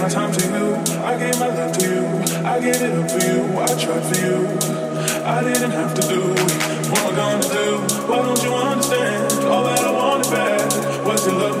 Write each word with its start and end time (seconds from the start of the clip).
my 0.00 0.08
time 0.08 0.32
to 0.32 0.46
you. 0.46 0.74
I 1.04 1.18
gave 1.18 1.38
my 1.38 1.48
love 1.48 1.76
to 1.76 1.84
you. 1.84 2.06
I 2.46 2.58
gave 2.58 2.80
it 2.80 2.92
up 2.98 3.10
for 3.10 3.18
you. 3.18 3.60
I 3.60 3.66
tried 3.76 4.04
for 4.08 4.18
you. 4.18 4.46
I 5.24 5.42
didn't 5.42 5.72
have 5.72 5.94
to 5.94 6.02
do 6.02 6.32
it. 6.32 6.90
What 6.90 7.00
am 7.00 7.12
I 7.12 7.16
gonna 7.16 7.42
do? 7.42 7.96
Why 8.08 8.22
don't 8.22 8.42
you 8.42 8.54
understand? 8.54 9.44
All 9.44 9.64
that 9.64 9.80
I 9.80 9.90
wanted 9.92 10.30
back 10.30 11.04
was 11.04 11.26
your 11.26 11.34
love. 11.34 11.59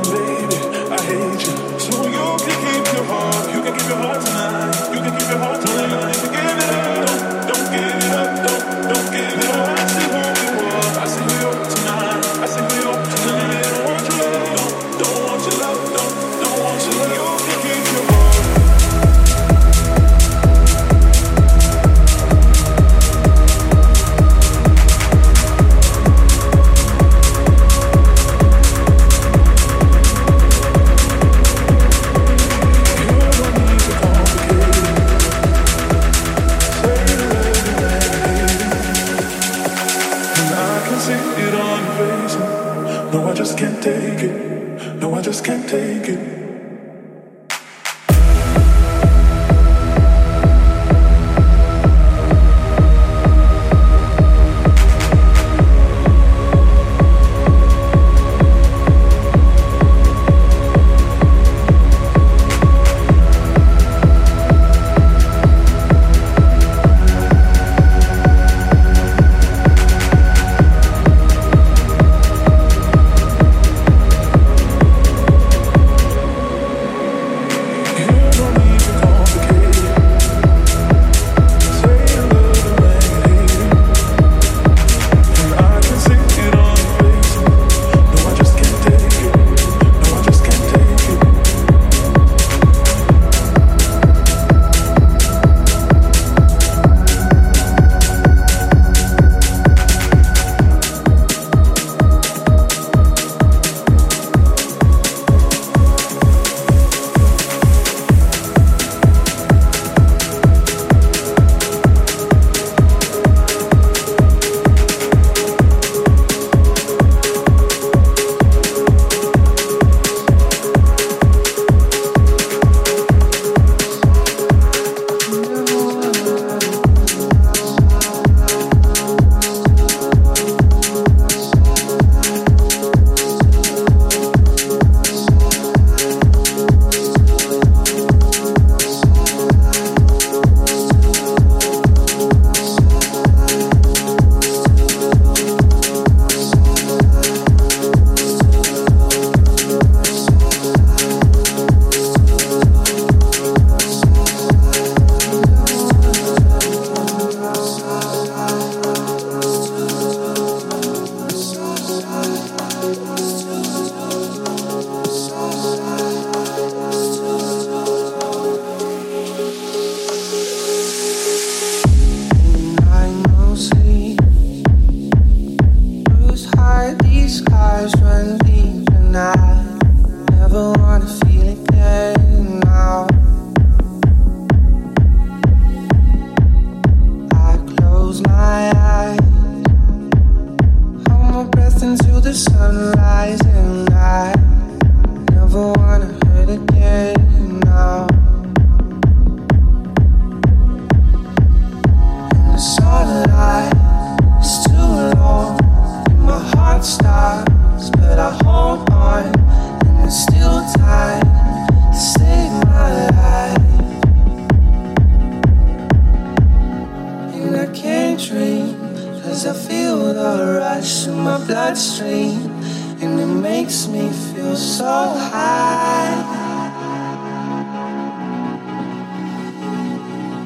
and 222.36 223.18
it 223.18 223.26
makes 223.26 223.86
me 223.88 224.08
feel 224.10 224.56
so 224.56 224.84
high. 224.84 226.14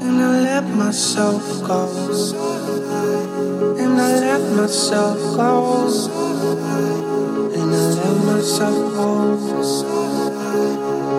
And 0.01 0.23
I 0.23 0.41
let 0.41 0.65
myself 0.65 1.43
go. 1.67 1.89
And 3.79 4.01
I 4.01 4.21
let 4.21 4.43
myself 4.57 5.19
go. 5.37 5.87
And 7.55 7.75
I 7.75 7.87
let 7.99 8.17
myself 8.25 8.95
go. 8.95 9.09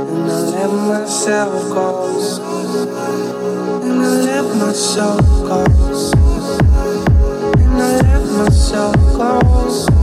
And 0.09 0.31
I 0.31 0.39
let 0.55 0.71
myself 0.91 1.53
go. 1.73 1.87
And 3.83 4.01
I 4.01 4.09
let 4.29 4.45
myself 4.55 5.21
go. 5.47 5.65
And 7.63 7.81
I 7.81 7.97
let 8.01 8.23
myself 8.37 8.95
go 9.17 9.94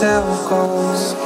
myself 0.00 0.48
go. 0.48 1.19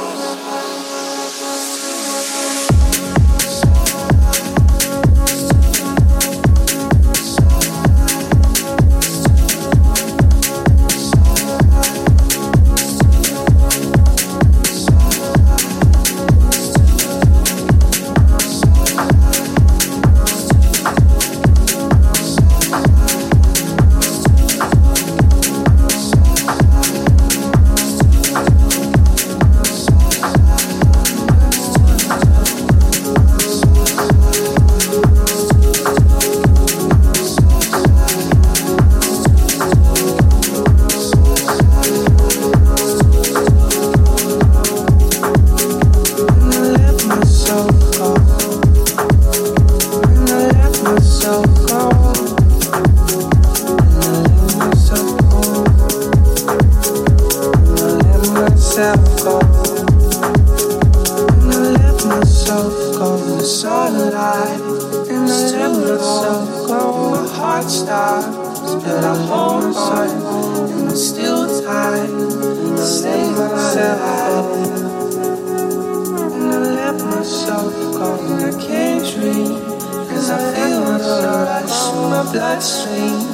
my 82.15 82.31
bloodstream, 82.31 83.27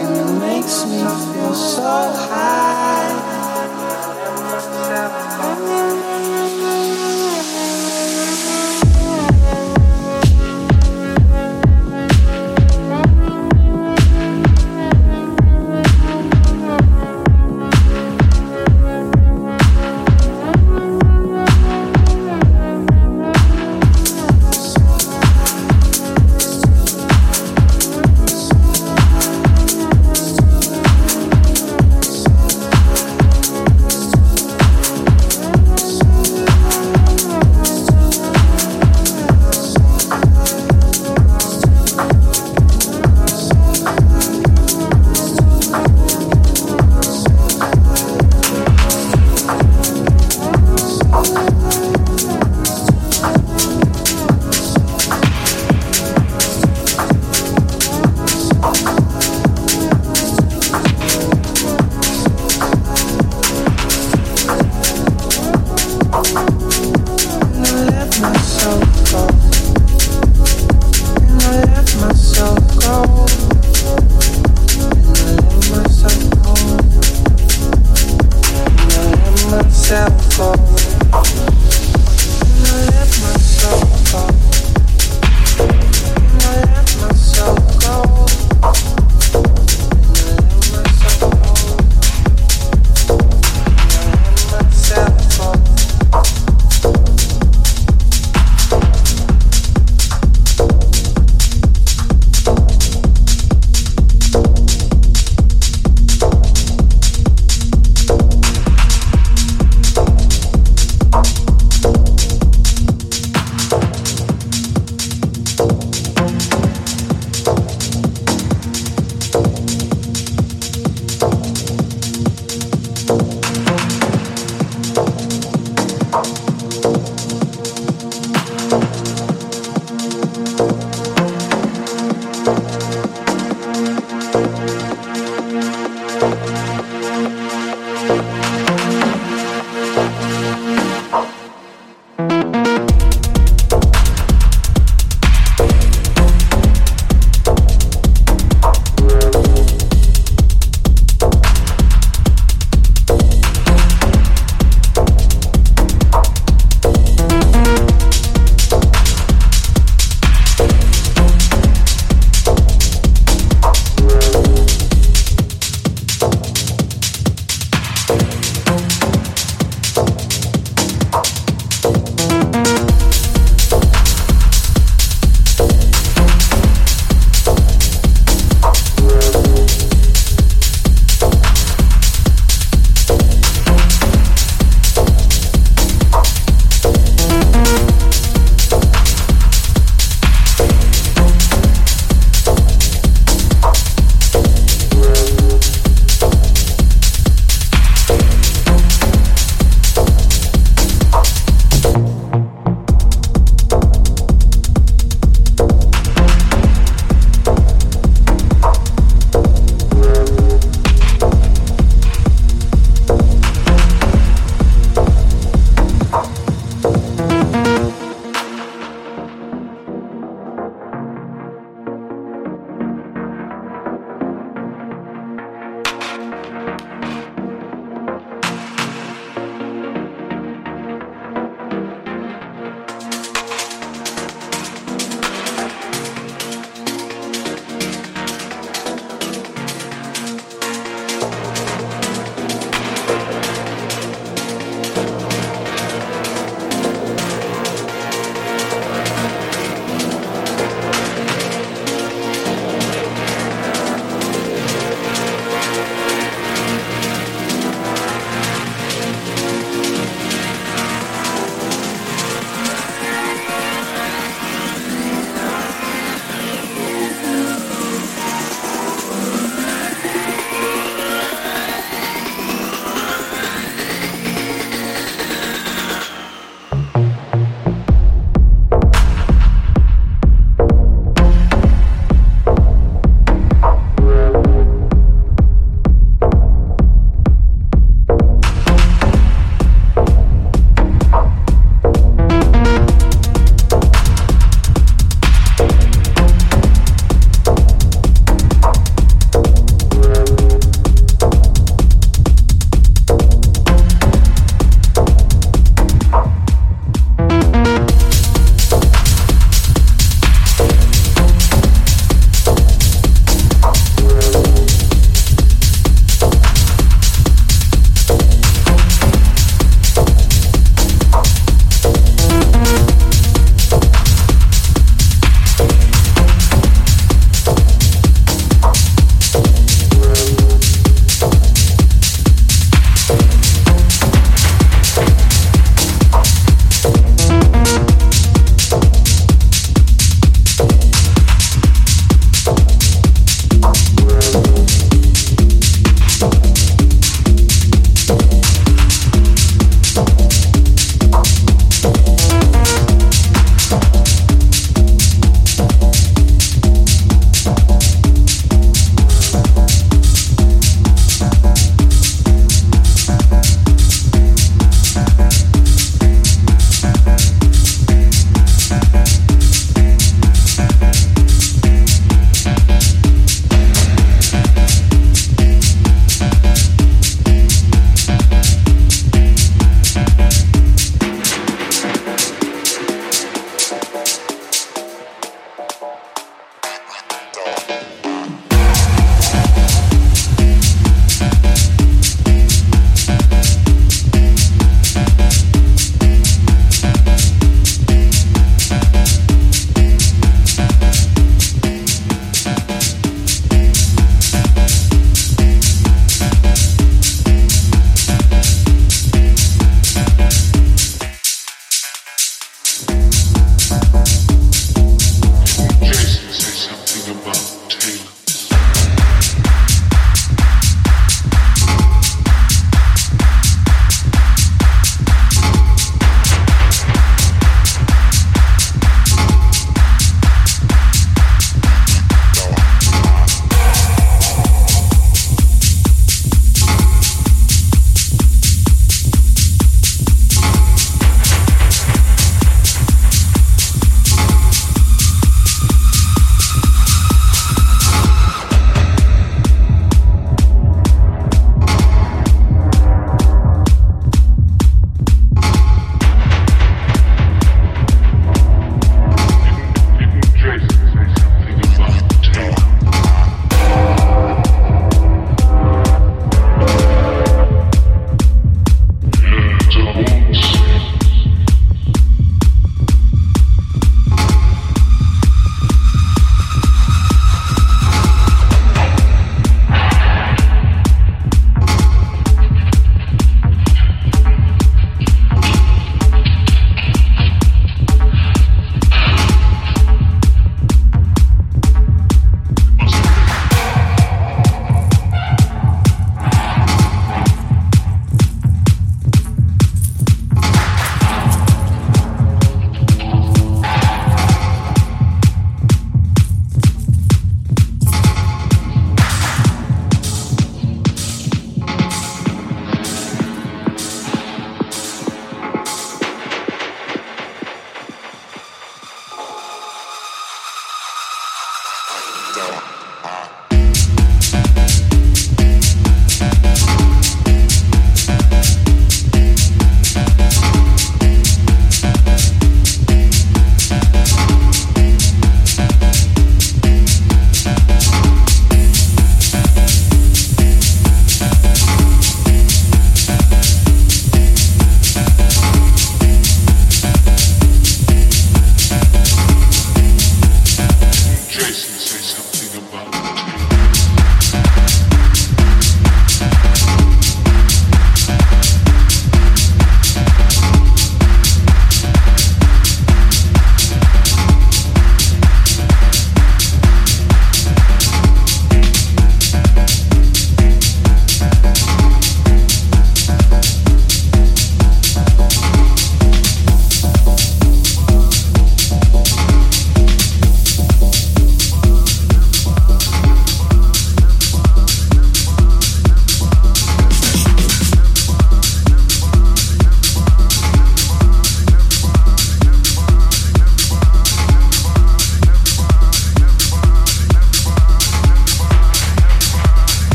and 0.00 0.14
it 0.14 0.32
makes 0.38 0.84
me 0.84 0.98
feel 0.98 1.54
so 1.54 1.80
high. 1.80 3.37